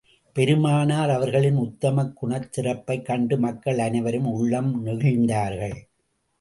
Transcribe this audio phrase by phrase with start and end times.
[0.35, 5.77] பெருமானார் அவர்களின் உத்தமக் குணச் சிறப்பைக் கண்டு மக்கள் அனைவரும் உள்ளம் நெகிழ்ந்தார்கள்.